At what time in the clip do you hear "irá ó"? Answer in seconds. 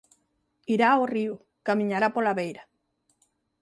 0.75-1.03